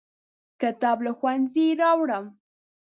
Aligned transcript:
کتاب 0.61 0.97
له 1.05 1.11
ښوونځي 1.17 1.67
راوړم. 1.81 2.25